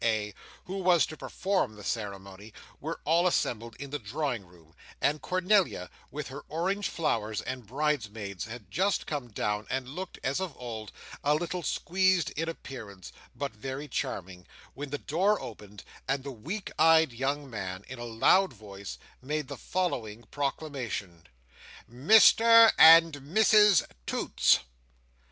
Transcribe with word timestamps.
A., 0.03 0.33
who 0.65 0.77
was 0.79 1.05
to 1.05 1.15
perform 1.15 1.75
the 1.75 1.83
ceremony, 1.83 2.53
were 2.79 2.99
all 3.05 3.27
assembled 3.27 3.75
in 3.77 3.91
the 3.91 3.99
drawing 3.99 4.47
room, 4.47 4.73
and 4.99 5.21
Cornelia 5.21 5.91
with 6.09 6.29
her 6.29 6.43
orange 6.49 6.89
flowers 6.89 7.39
and 7.41 7.67
bridesmaids 7.67 8.45
had 8.45 8.71
just 8.71 9.05
come 9.05 9.27
down, 9.27 9.67
and 9.69 9.87
looked, 9.89 10.17
as 10.23 10.39
of 10.39 10.57
old, 10.57 10.91
a 11.23 11.35
little 11.35 11.61
squeezed 11.61 12.31
in 12.31 12.49
appearance, 12.49 13.11
but 13.35 13.51
very 13.51 13.87
charming, 13.87 14.47
when 14.73 14.89
the 14.89 14.97
door 14.97 15.39
opened, 15.39 15.83
and 16.07 16.23
the 16.23 16.31
weak 16.31 16.71
eyed 16.79 17.13
young 17.13 17.47
man, 17.47 17.83
in 17.87 17.99
a 17.99 18.03
loud 18.05 18.53
voice, 18.53 18.97
made 19.21 19.49
the 19.49 19.55
following 19.55 20.23
proclamation: 20.31 21.27
"MR 21.87 22.71
AND 22.79 23.13
MRS 23.21 23.85
TOOTS!" 24.07 24.61